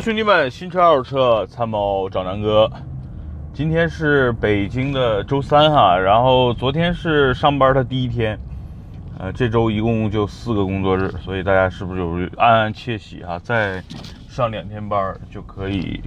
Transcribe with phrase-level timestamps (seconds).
[0.00, 2.70] 兄弟们，新车二手车参谋找南哥。
[3.52, 8.38] 今天是北京的周三哈，然后昨天是上班的第一天，
[9.18, 13.38] 呃，这周一共就四个工作日，所以大家是不是有暗暗窃喜哈？
[13.40, 13.82] 再
[14.26, 16.02] 上两天班就可以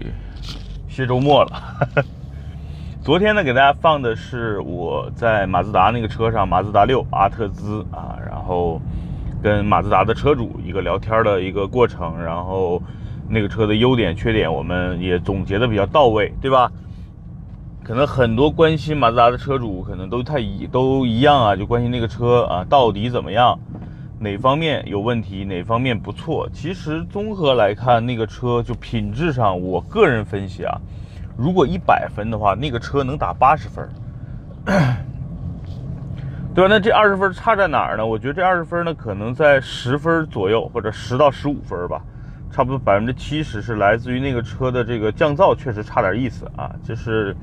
[0.90, 2.04] 歇周末了。
[3.04, 8.82] 昨天呢，给大家放的是我在马自达那个车上，马自达六阿特兹啊，然后
[9.44, 12.82] 跟马自达的车主一个聊天的一个过程，然后
[13.34, 16.72] 那个车的优点缺点我们也总结的比较到位，对吧？
[17.84, 23.60] 可能很多关心马自达的车主可能都太一都一样啊，就关心那个车啊到底怎么样，
[24.20, 26.48] 哪方面有问题，哪方面不错。
[26.54, 30.80] 其实综合来看，那个车就品质上，我个人分析啊。
[31.36, 33.90] 如果一百分的话，那个车能打八十分，
[36.54, 36.68] 对吧？
[36.70, 38.06] 那这二十分差在哪儿呢？
[38.06, 42.02] 我觉得这二十分呢，可能在十分左右，或者十到十五分吧，
[42.54, 46.74] 差不多百分之七十是来自于那个车的这个降噪确实差点意思啊。
[46.84, 47.36] 就是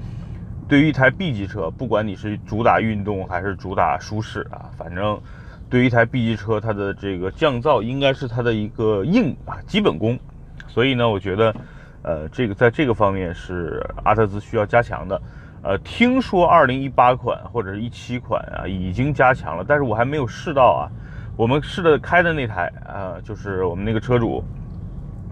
[0.67, 5.21] 对于一台 B 级车，不管你是主打运动还是主打舒适啊，反正
[5.69, 10.19] 对于一台 B 级车，它的这个降噪应该是它的一个硬啊基本功。
[10.67, 11.55] 所以呢，我觉得。
[12.03, 15.21] 呃，这个在这个方面是阿特兹需要加强的。
[15.61, 20.89] 呃，听说二零一八款或者是一七款啊已经加强了，但是我还没有试到啊。
[21.37, 24.43] 我们试的开的那台啊，就是我们那个车主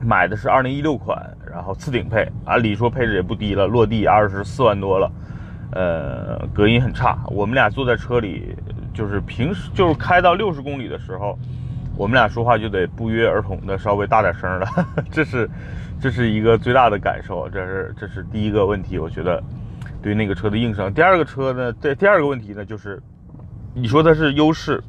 [0.01, 5.11] 买的是二零一六款，然后次顶配，按理说配置也不低了，落地二十四万多了。
[5.73, 8.57] 呃，隔音很差，我们俩坐在车里，
[8.95, 11.39] 就是平时就是开到六十公里的时候。
[11.97, 14.69] 我们俩说话就得不约而同的稍微大点声了，
[15.11, 15.51] 这是，
[16.01, 19.43] 这是一个最大的感受，这是这是第一个问题，我觉得
[20.01, 20.95] 对那个车的硬伤。
[20.95, 23.03] 第二个车呢，这第二个问题呢，就是
[23.75, 24.81] 你说它是优势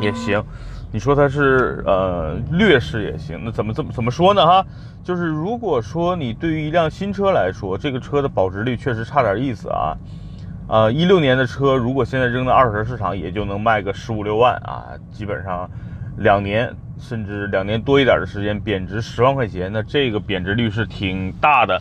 [0.00, 0.44] 也行，
[0.90, 4.46] 你说它是呃劣势也行，那怎么怎么怎么说呢？
[4.46, 4.64] 哈，
[5.04, 9.96] 就是如果说你对于一辆新车来说，这个车的保值率确实差点意思啊，
[10.66, 15.68] 啊，一六年的车如果现在扔到二手车市场，也就能卖个十五六万啊，基本上。
[16.20, 21.80] 两年甚至两年多一点的时间贬值十万块钱，那这个贬值率是挺大的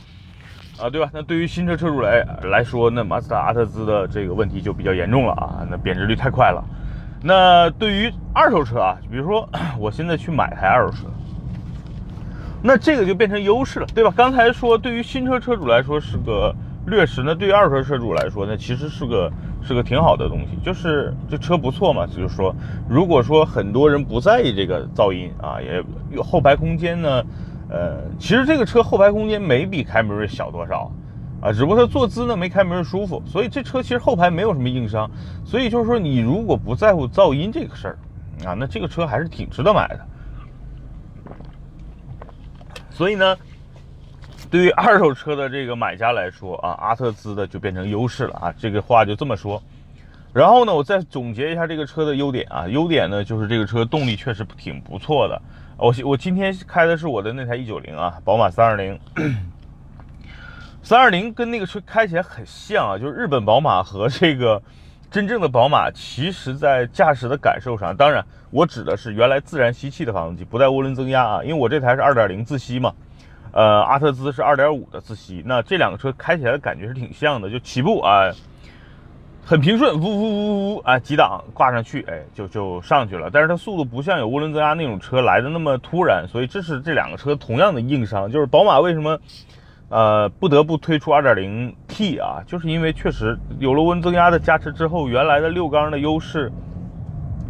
[0.80, 1.10] 啊，对吧？
[1.12, 6.64] 那对于新车车主来来说，那马自达阿特兹的这个问题就比较严重了啊，那贬值率太快了。
[7.22, 9.48] 那对于二手车啊，比如说
[9.80, 10.98] 我现在去买台二手车，
[12.62, 14.14] 那这个就变成优势了，对吧？
[14.16, 16.54] 刚才说对于新车车主来说是个。
[16.90, 19.30] 劣势，那对于二手车车主来说，那其实是个
[19.62, 22.08] 是个挺好的东西，就是这车不错嘛。
[22.08, 22.56] 就是说，
[22.88, 27.22] 如果说很多人不在意这个噪音啊，也有后排空间呢，
[27.70, 30.90] 呃，其实这个车后排空间没比凯美瑞小多少
[31.48, 35.10] 啊，只不过它坐姿呢没凯美瑞舒服，所以这车其实后排没有什么硬伤。
[35.46, 38.00] 所以就是说，你如果不在乎噪音这个事儿
[38.46, 40.06] 啊，那这个车还是挺值得买的。
[42.90, 43.38] 所以呢。
[44.50, 49.62] 对于二手车的这个买家来说啊，阿特兹的就变成优势了啊，这个话就这么说。
[50.32, 55.42] 然后呢，我再总结一下这个车的优点啊，优点呢就是这个车动力确实挺不错的。
[55.76, 58.98] 我我今天开的是我的那台一九零啊，宝马三二零。
[60.88, 64.64] 三二零跟那个车开起来很像啊，就是日本宝马和这个
[65.12, 72.94] 真正的宝马，其实在驾驶的感受上，当然我指的是原来自然吸气的发动机，不带涡轮增压啊，因为我这台是二点零自吸嘛。
[73.52, 78.32] 呃，阿特兹是二点五的自吸，那这两个车开起来的感觉是挺像的，就起步啊，
[79.44, 83.30] 很平顺，呜呜呜呜啊，几档挂上去，哎，就就上去了。
[83.30, 88.32] 但是它速度不像有涡轮增压那种车来的那么突然，所以这是这两个车同样的硬伤。
[88.32, 89.20] 就是宝马为什么
[89.90, 96.52] 呃不得不推出二点零 T 啊，就是因为确实有了涡轮增压的加持之后，原来的六缸的优势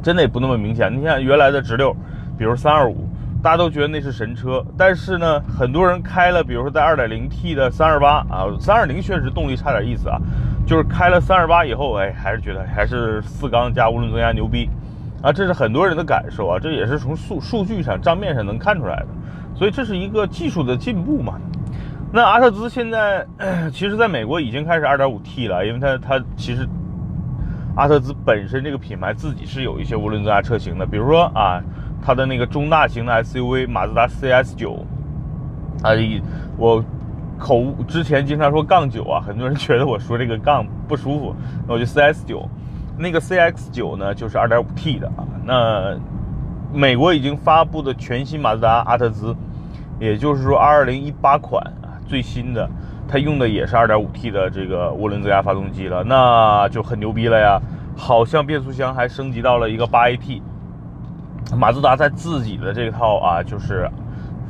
[0.02, 0.96] 真的也不那么明显。
[0.96, 1.96] 你像原来的直六，
[2.38, 3.08] 比如三二五。
[3.40, 10.18] 大家都觉得那是神车，但是呢，很多人开了，比如说在 2.0T 的328啊，320确实动力差点意思啊，
[10.66, 14.68] 就是开了328以后，哎，还是觉得还是四缸加涡轮增压牛逼
[15.22, 19.08] 啊，这是很多人的感受啊，这也是从数数据上账面上能看出来的，
[19.56, 21.40] 所以这是一个技术的进步嘛。
[22.12, 23.26] 那阿特兹现在
[23.72, 26.68] 其实在美国已经开始 2.5T 了，因为它它其实
[27.76, 31.62] 阿特兹本身这个品牌自己是有一些涡轮增压车型的，比如说啊。
[32.00, 34.86] 它的那个中大型的 SUV 马自达 CS 九，
[35.82, 35.90] 啊，
[36.56, 36.82] 我
[37.38, 41.36] 口之前经常说杠九啊，很多人觉得我说这个杠不舒服，
[41.68, 42.48] 那我就 CS 九，
[42.98, 45.26] 那个 CX 九呢就是 2.5T 的啊。
[45.44, 46.00] 那
[46.72, 49.36] 美国已经发布的全新马自达阿特兹，
[50.00, 51.74] 也就是说2018款
[52.08, 52.70] 最新的，
[53.08, 57.60] 它用的也是 2.5T 的这个涡轮增压发动机了，那就很牛逼了呀，
[57.96, 60.42] 好像变速箱还升级到了一个 8AT。
[61.56, 63.90] 马自达在自己的这套啊，就是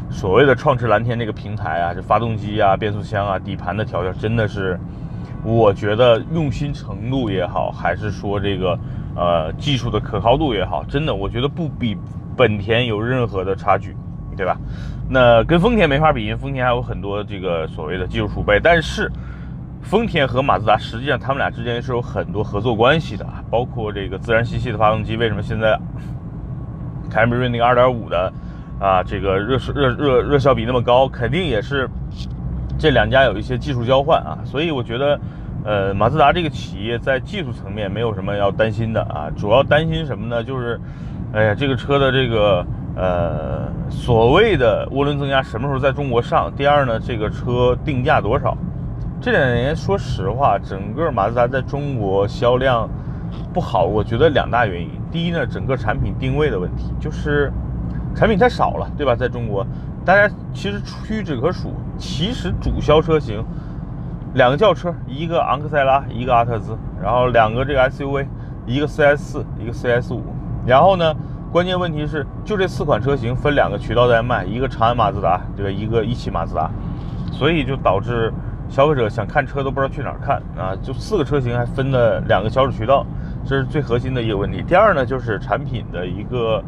[0.10, 4.80] 所谓的创驰蓝天这个平台啊，这发动机啊、变速箱啊、底盘的调教，真的是，
[5.44, 8.80] 我觉得用心程度也好，还是说这个
[9.16, 11.96] 呃技术的可靠度也好，真的我觉得不比
[12.36, 13.96] 本田有任何的差距，
[14.38, 14.56] 对吧？
[15.10, 19.12] 那跟丰田没法比，因为丰田还有很多这个所谓的技术储备，但是
[19.82, 25.78] 丰田和马自达实际上他们俩之间是有很多合作关系的，包括这个自然吸气的发动机，为什么现在
[27.10, 28.32] 凯美瑞那个2.5的？
[28.80, 31.90] 啊，这个热热热热效比那么高，肯定也是
[32.78, 35.20] 这两家有一些技术交换啊，所以我觉得，
[35.66, 40.44] 呃，马自达这个企业在技术层面没有什么要担心的啊，主要担心什么呢？
[40.44, 40.80] 就是，
[41.34, 42.64] 哎呀，这个车的这个
[42.98, 46.52] 呃所谓的涡轮增压什么时候在中国上？
[46.56, 48.58] 第二呢，这个车定价多少？
[49.22, 52.90] 这两年说实话，整个马自达在中国销量
[53.54, 54.90] 不好，我觉得两大原因。
[55.12, 57.52] 第一呢，整个产品定位的问题，就是。
[58.16, 59.16] 产品太少了，对吧？
[59.16, 59.64] 在中国，
[60.04, 61.72] 大家其实屈指可数。
[62.00, 63.46] 其实主销车型，
[64.34, 68.26] 两个轿车，一个昂克赛拉，一个阿特兹，然后两个这个 SUV，
[68.66, 70.24] 一个 CS 四，一个 CS 五。
[70.66, 71.16] 然后呢，
[71.52, 75.72] 关键问题是，就这四款车型分两个渠道在卖，一个长安马自达，对吧？
[75.72, 76.70] 一个一汽马自达，
[77.32, 78.32] 所以就导致
[78.70, 80.76] 消费者想看车都不知道去哪儿看啊！
[80.82, 83.06] 就四个车型还分了两个销售渠道，
[83.46, 84.62] 这是最核心的一个问题。
[84.62, 86.64] 第二呢，就是产品的一个。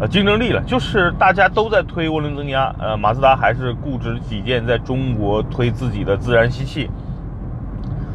[0.00, 6.88] 呃，竞争力了，就是大家都在推涡轮增压，呃，马自达还是固执己见，在中国推自己的自然吸气，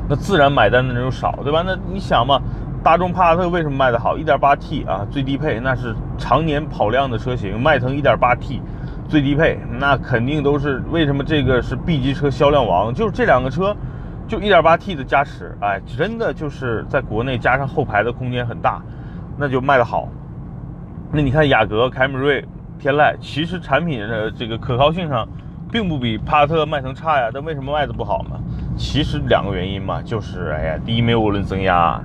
[0.08, 1.62] 那自然买单的人就少，对吧？
[1.66, 2.42] 那你想嘛，
[2.84, 8.60] 大众帕萨特为什么卖得好？1.8T 啊，最低配，那是常年跑量的车型，迈腾 1.8T
[9.08, 12.94] 最低配，那肯定都是为什么这个是 B 级车销量王？
[12.94, 13.74] 就是这两个车，
[14.28, 18.82] 就 1.8T 的加持，哎，真的就是在国内加上后排的空间很大，
[19.38, 20.10] 那就卖得好。
[21.10, 22.44] 那你看雅阁、凯美瑞、
[22.78, 25.26] 天籁，其实产品的这个可靠性上，
[25.72, 27.30] 并不比帕萨特、迈腾差呀。
[27.34, 28.38] 但为什么卖的不好呢？
[28.76, 32.02] 其实两个原因嘛，就是哎呀，第一没有涡轮增压，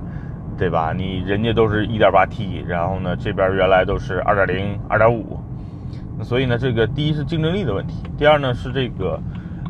[0.59, 0.93] 对吧？
[0.93, 5.39] 你人家都是一点八 T，然后呢这边原来都是二点零、二点五，
[6.21, 9.19] 所以呢这个第一是竞争力的问题，第二呢是这个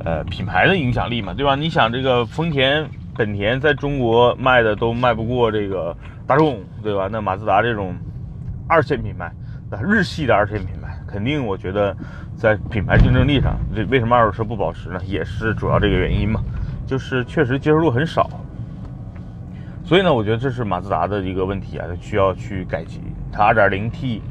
[0.04, 1.56] 呃品牌的影响力嘛，对吧？
[1.56, 5.96] 你想这个丰田、本田在中国卖的都卖不过这个
[6.26, 7.08] 大众，对吧？
[7.12, 7.96] 那马自达这种。
[8.72, 9.34] 二线品牌，
[9.82, 11.98] 日系的二线品牌，肯定我觉得
[12.36, 15.02] 在品牌竞争力上，这为什么二手车不保值呢？
[15.08, 16.40] 也是主要这个原因嘛，
[16.86, 18.30] 就是确实接受度很少。
[19.90, 23.02] 所以呢，我觉得这是马自达的一个问题啊，它需要去改进。
[23.32, 24.22] 它 2.0T，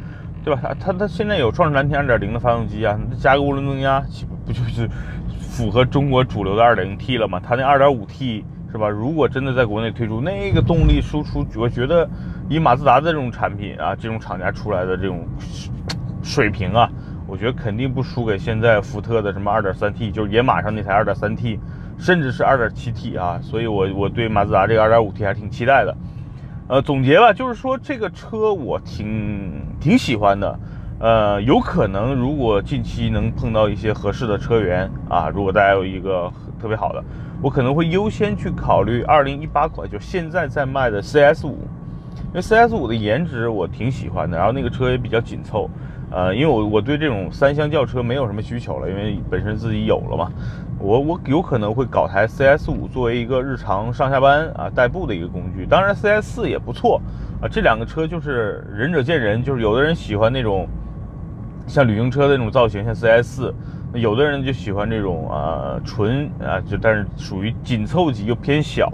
[0.44, 0.60] 对吧？
[0.62, 4.88] 它它它现在有创驰蓝天2.0的发动机啊，加个涡轮增压，不不就是
[5.40, 7.40] 符合中国主流的 2.0T 了吗？
[7.43, 8.44] 它那 2.5T。
[8.70, 8.87] 是吧？
[8.87, 12.06] 如果真的在国内推出那个动力输出，我觉得
[12.50, 15.26] 以马自达的这种产品啊，这种厂家出来的这种
[16.22, 16.87] 水平啊，
[17.26, 21.58] 我觉得肯定不输给现在福特的什么 2.3T，就是野马上那台 2.3T，
[21.98, 23.38] 甚至是 2.7T 啊。
[23.42, 25.96] 所以，我我对马自达这个 2.5T 还挺期待的。
[26.68, 30.58] 呃，总结吧，就是说这个车我挺挺喜欢的。
[31.00, 37.02] 呃，有可能如果近期能碰到一些合适的车源啊，如果大家有一个特别好的。
[37.40, 41.61] 我可能会优先去考虑二零一八款，就现在在卖的 CS 五，
[42.30, 45.70] 因为 CS 五的颜值我挺喜欢的，然后那个车也比较紧凑，
[46.10, 50.30] 呃，因为我我对这种三厢轿车没有什么需求了，因为本身自己有了嘛，
[50.78, 57.00] 我我有可能会搞台 CS 五作为一个日常上下班啊代步的一个工具，当然 CS 四也不错
[57.42, 60.66] 啊，这两个车就是仁者见仁，就是有的人喜欢那种
[61.66, 63.54] 像旅行车的那种造型，像 CS 四。
[63.94, 68.86] 有的人就喜欢这种啊纯啊，就但是属于紧凑级又偏小，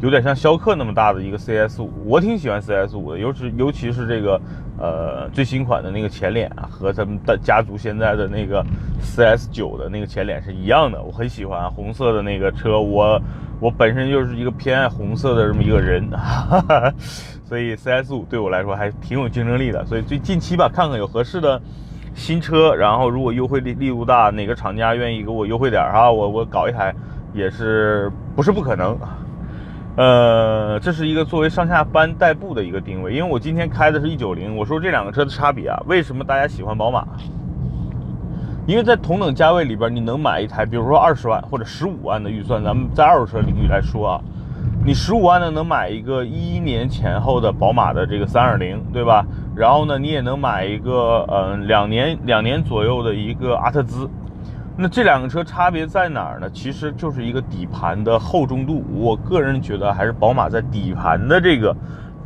[0.00, 4.40] 有点像逍客那么大的一个 CS 五，我挺喜欢 CS 五的，尤其尤其是这个
[4.78, 8.64] 呃最新款的那个前脸啊，和咱们的家族现在的那个
[9.02, 13.20] CS 九的那个前脸是一样的，我很喜欢红色的那个车，我
[13.60, 16.92] 我本身就是一个偏爱红色的这么一个人，哈 哈
[17.44, 21.60] 所以 CS 五对我来说还挺有竞争力的，所以最近期吧，看看有合适的。
[22.14, 26.10] 新车，然后如果优惠力力度大，哪个厂家愿意给我优惠点啊？
[26.10, 26.92] 我我搞一台
[27.32, 28.98] 也是不是不可能。
[29.98, 34.56] 呃，这是一个作为上下班代步的一个定位，因为我今天开的是一九零。
[34.56, 37.04] 我说这两个车的差别啊，为什么大家喜欢宝马？
[38.64, 44.20] 因为在同等价位里边，你能买一台，比如说二十万或者十五万的预算，咱们在二手车领域来说啊。
[44.86, 49.26] 你十五万呢，能买一个一一年前后的宝马的这个三二零，对吧？
[49.56, 54.08] 然后呢，你也能买一个，嗯，两年两年左右的一个阿特兹。
[54.80, 56.48] 那这两个车差别在哪儿呢？
[56.50, 58.84] 其实就是一个底盘的厚重度。
[58.94, 61.76] 我个人觉得还是宝马在底盘的这个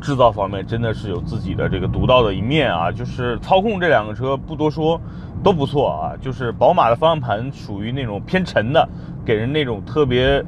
[0.02, 2.92] 制造方面真的是有自己的这个独到的一面啊。
[2.92, 5.00] 就是操控这两个车不多说，
[5.42, 6.12] 都不错啊。
[6.20, 8.86] 就是宝马的方向盘属于那种偏沉的，
[9.24, 10.44] 给人那种特别。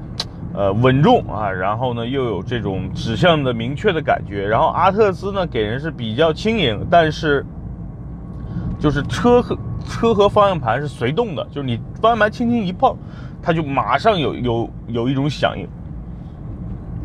[0.56, 4.46] 呃，稳重啊，然后呢，又有这种指向的明确的感觉。
[4.46, 7.44] 然后阿特兹呢，给人是比较轻盈，但是
[8.78, 12.96] 就是车和车和方向盘是随动的，就是你方向盘轻轻一碰，
[13.42, 15.68] 它就马上有有有一种响应。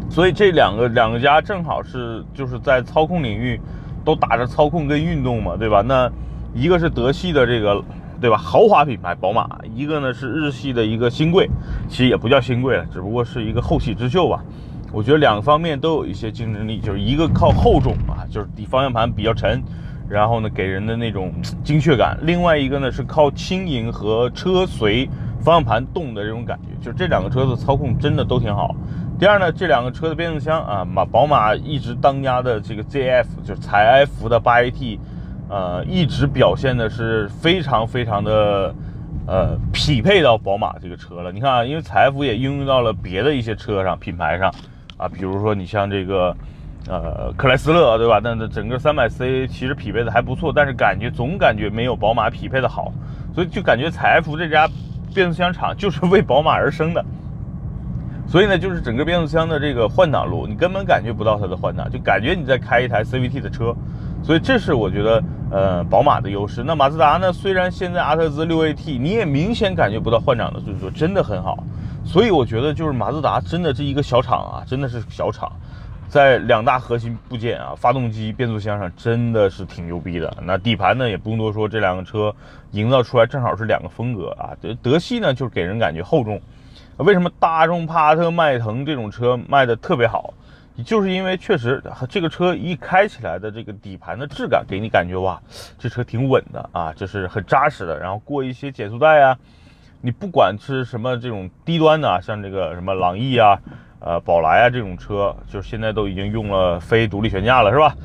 [0.10, 3.60] 所以这两个两个家正好是就是在操控领域
[4.04, 5.82] 都打着操控跟运动嘛，对吧？
[5.82, 6.12] 那
[6.54, 7.84] 一个是德系的这个。
[8.22, 8.36] 对吧？
[8.36, 11.50] 豪华品牌宝马，一个呢是日系的一个新贵，
[11.88, 14.44] 其实也不叫新贵了，只不过是一个后起之秀吧。
[14.92, 19.64] 我觉得两个方面都有一些竞争力，就是一个靠厚重啊，就是底方向盘比较沉，
[20.10, 21.32] 然后呢给人的那种
[21.64, 25.08] 精确感；另外一个呢是靠轻盈和车随
[25.40, 28.76] 方向盘动的这种感觉，就这两个车子操控真的都挺好。
[29.20, 34.98] 第二呢，这两个车的变速箱啊，马宝马一直当家的这个 ZF 就是采埃孚的八 AT。
[35.52, 38.72] 呃，一直表现的是非常非常的，
[39.26, 41.32] 呃，匹配到宝马这个车了。
[41.32, 44.54] 你看啊，因为采埃孚也应用到了别的一些车上品牌上，
[44.96, 46.38] 啊，比如说你像这个，
[46.90, 48.20] 呃，克莱斯勒，对吧？
[48.22, 52.92] 但是整个三百 C 其实匹配的还不错，但是感觉总感觉没有宝马匹配的好，
[53.34, 54.68] 所以就感觉财富这家
[55.14, 57.06] 变速箱厂就是为宝马而生的。
[58.28, 63.76] 所以呢，就是整个变速箱的这个换挡路，你根本感觉不到它的换挡，就感觉你在开一台 CVT 的车。
[64.22, 66.62] 所以这是我觉得，呃，宝马的优势。
[66.64, 67.32] 那马自达呢？
[67.32, 71.64] 虽然现在阿特兹六 AT，你也明显感觉不到换挡的，就是真的很好。
[72.04, 75.50] 所以我觉得，就是马自达真的是一个小厂啊，真的是小厂，
[76.10, 80.36] 在两大核心部件啊，发动机、变速箱上真的是挺牛逼的。
[80.44, 82.36] 那底盘呢，也不用多说，这两个车
[82.72, 84.52] 营造出来正好是两个风格啊。
[84.60, 86.42] 德德系呢，就是给人感觉厚重。
[86.98, 90.34] 为什么大众帕萨特、迈腾这种车卖的特别好？
[90.86, 95.38] 就是因为确实这个车一开起来的这个底盘的质感，给你感觉哇，
[95.78, 98.00] 这车挺稳的啊，就是很扎实的。
[98.00, 99.38] 然后过一些减速带啊，
[100.00, 103.60] 你不管是什么这种低端的，像这个什么朗逸啊、
[104.00, 107.96] 呃宝来啊这种车，就是现在都已经用了非独立悬架了，是吧？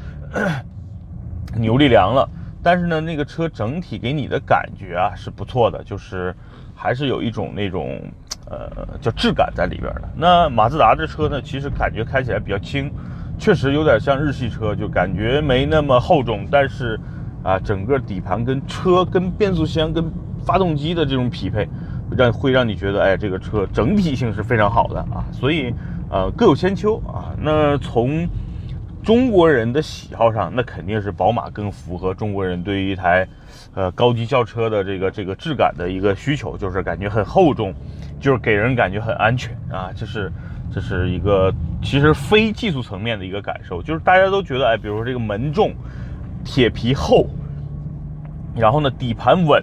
[1.56, 2.28] 扭力梁了。
[2.62, 6.34] 但是呢，那个车整体给你的感觉啊是不错的，就是
[6.74, 8.00] 还是有一种那种。
[8.46, 10.02] 呃，叫质感在里边的。
[10.14, 12.92] 那马自达这车呢，其实感觉开起来比较轻，
[13.38, 16.46] 确实有点像日系车，就感觉没那么厚重。
[16.50, 17.00] 但是，
[17.42, 20.12] 啊，整个底盘跟车、跟变速箱、跟
[20.44, 21.66] 发动机的这种匹配，
[22.16, 25.24] 让会让你觉得，哎，这个车整体性是非常好的啊。
[25.32, 25.74] 所以，
[26.10, 27.34] 呃，各有千秋啊。
[27.40, 28.28] 那从
[29.02, 33.26] 中国人的喜好上，那肯定是宝马更符合中国人对于一台，
[33.74, 37.74] 呃，高级轿车的这个这个质感的一个需求，就是感觉很厚重。
[38.20, 40.32] 就是给人感觉很安全啊，这是
[40.72, 45.74] 这是一个其实非技术层面的一个感受，就是大家都觉得哎，比如说这个门重，
[46.42, 47.28] 铁皮厚，
[48.56, 49.62] 然后呢底盘稳，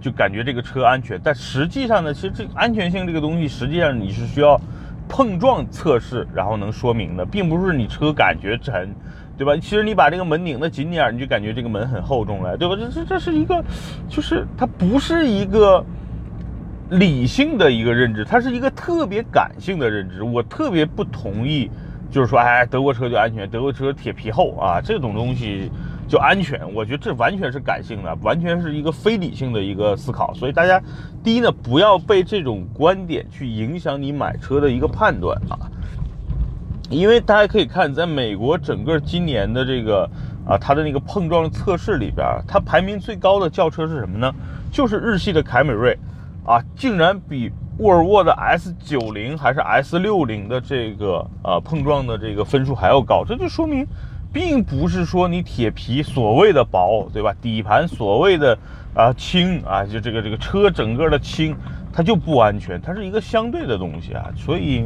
[0.00, 1.20] 就感觉这个车安全。
[1.22, 4.60] 但实际上呢，其实这安全性这个东西，实际上你是需要
[5.08, 8.88] 碰撞测试然后能说明的，并不是你车感觉沉，
[9.36, 9.54] 对吧？
[9.56, 12.76] 其实你把这个门拧得紧点，你就感觉这个门很厚重了，对吧？
[12.76, 13.64] 这这这是一个，
[14.08, 15.84] 就是它不是一个。
[16.90, 20.22] 理性的一个认知，它是一个特别感性的认知。
[20.22, 21.70] 我特别不同意，
[22.10, 25.70] 就是说，哎，德国车就安全，德国车铁皮厚啊，这种东西
[26.08, 26.60] 就安全。
[26.74, 30.32] 我觉得这完全是感性的，完全是一个非理性的一个思考。
[30.34, 30.82] 所以大家，
[31.22, 35.58] 第一呢，不要被这种观点去影响你买车的一个判断啊。
[36.90, 40.08] 因为大家可以看，在美国整个今年的这个
[40.46, 44.34] 啊，它的那个碰撞测试里边，它排名最高的轿车是什么呢？
[44.72, 45.96] 就是日系的凯美瑞。
[46.44, 53.86] 啊，竟然比沃尔沃的 S 九零还是 S 六零的这个呃碰撞的这个分数还要高，这就说明，
[54.32, 57.34] 并不是说你铁皮所谓的薄，对吧？
[57.40, 58.56] 底盘所谓的
[58.94, 61.56] 啊轻啊，就这个这个车整个的轻，
[61.92, 64.30] 它就不安全，它是一个相对的东西啊。
[64.36, 64.84] 所以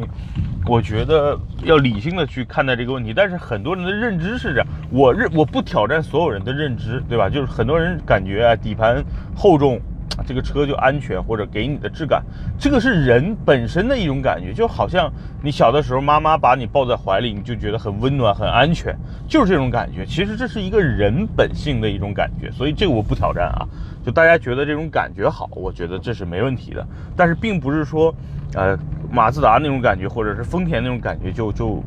[0.67, 3.13] 我觉得要理性的去看待这个问题。
[3.15, 7.29] 但是很多人的认知是这样，我认我不挑战所有人的认知，对吧？
[7.29, 9.81] 就是很多人感觉啊底盘厚重。
[10.27, 12.23] 这个车就安全，或者给你的质感，
[12.59, 15.11] 这个是人本身的一种感觉，就好像
[15.43, 18.97] 你小的时候妈妈把你抱在怀里，你就觉得很温暖、很安全，
[19.29, 20.05] 就是这种感觉。
[20.05, 23.67] 其实这是一个人本性的一种感觉，所以这个我不挑战啊。
[24.05, 26.87] 就大家觉得这种感觉好，我觉得这是没问题的。
[27.17, 28.15] 但是并不是说，
[28.55, 28.77] 呃，
[29.11, 31.83] 马自达那种感觉，或者是丰田那种感觉就就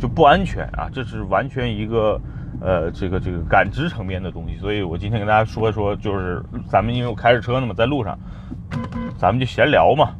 [0.00, 2.20] 就不安全啊，这是完全一个。
[2.60, 8.18] 呃，这个这个感知层面的东西，所以我今天跟大家说一说，就是咱们因为我开着车呢嘛，在路上，
[9.16, 10.10] 咱们就闲聊嘛，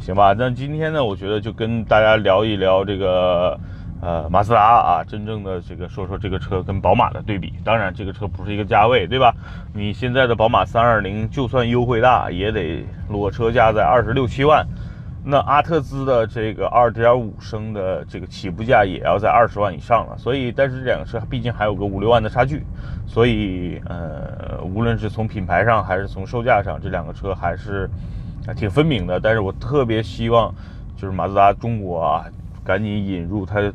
[0.00, 0.34] 行吧？
[0.36, 3.58] 那今天呢，我觉得就跟大家聊一聊这个
[4.02, 7.54] 呃马自达啊，真正的这个说说这个车跟宝马的对比。
[7.64, 9.34] 当然，这个车不是一个价位，对吧？
[9.72, 14.66] 你现在的宝马三二零就算优惠大，也得裸车价在二十六七万。
[15.30, 22.64] 那阿特兹的这个二点五升的这个起步价也要在二十万以上了，所以但是这两个车毕竟还有个五六万的差距，
[23.06, 27.90] 所以呃，无论是从品牌上还是从售价上，这两个车还是
[28.56, 29.20] 挺分明的。
[29.20, 30.50] 但是我特别希望
[30.96, 32.24] 就是马自达中国啊，
[32.64, 33.70] 赶紧引入它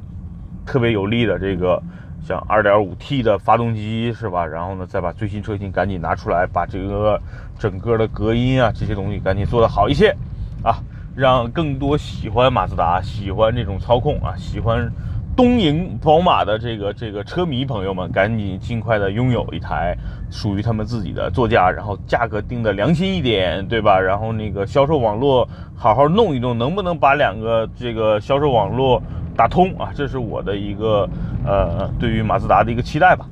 [0.65, 1.79] 特别有力的这个
[2.25, 4.43] 像二点五 T 的发动机是吧？
[4.43, 7.21] 然后呢，再把最新车型赶紧拿出来，把这个
[7.59, 10.15] 整个的隔音啊这些东西赶紧做得好一些
[10.63, 10.81] 啊。
[11.15, 14.91] 让更多喜欢马自达、喜欢这种操控啊、喜欢
[15.35, 19.95] 东瀛宝马的这个这个车迷朋友们，赶紧尽快的拥有一台
[20.29, 23.99] 属于他们自己的座驾，然后价格定的良心一点，对吧？
[23.99, 29.01] 然后那个销售网络好好弄一弄，能不能把两个这个销售网络
[29.35, 29.91] 打通啊？
[29.95, 31.09] 这是我的一个
[31.45, 33.25] 呃对于马自达的一个期待吧。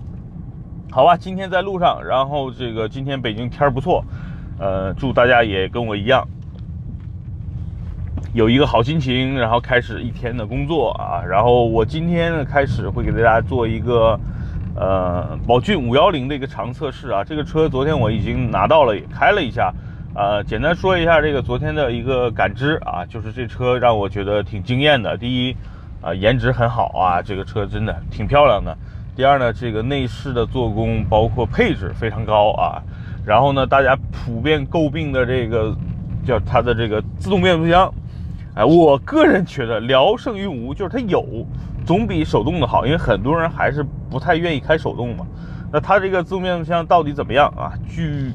[0.92, 4.04] 好吧，今天在路上，然后这个今天北京天儿不错，
[4.60, 6.28] 呃，祝大家也跟我一样。
[8.34, 11.22] 有一个好心情，然后开始一天的工作啊。
[11.28, 14.18] 然后我今天呢开始会给大家做一个，
[14.74, 17.26] 呃，宝骏五幺零的一个长测试啊。
[17.26, 19.74] 这个车昨天我已经拿到了，也开了一下，
[20.16, 25.18] 呃，简单说一下这个昨天的一个感知啊，就是这车让我觉得挺惊艳的。
[25.18, 25.58] 第一，
[26.00, 28.74] 啊，颜值很好啊，这个车真的挺漂亮的。
[29.14, 32.82] 第二呢，这个内饰的做工包括配置非常高啊。
[33.26, 35.76] 然后呢，大家普遍诟病的这个
[36.26, 37.94] 叫它的这个自动变速箱。
[38.54, 41.26] 哎，我个人觉得聊胜于无，就是它有，
[41.86, 45.26] 总比手动的好，因为很多人还是不太愿意开手动嘛。
[45.72, 47.72] 那它这个自动变速箱到底怎么样啊？
[47.88, 48.34] 据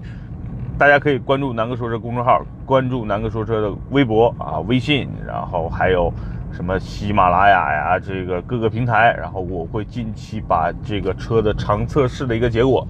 [0.78, 6.10] 大家可以关注南哥说车公众号，关注南哥说车的微博啊、微信，然后还有
[6.50, 12.88] 什么喜马拉雅呀，这个各个平台，然后我会近期把这个车的长测试的一个结果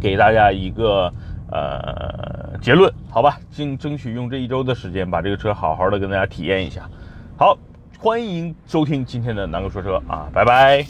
[0.00, 1.12] 给大家一个。
[1.52, 6.88] 呃，结论好吧，尽争取用这一周的时间把这个车好好的跟大家体验一下。
[7.38, 7.56] 好，
[7.98, 10.86] 欢迎收听今天的南哥说车啊，拜拜。